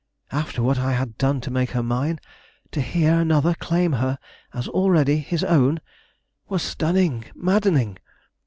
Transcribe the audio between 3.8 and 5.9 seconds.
her as already his own,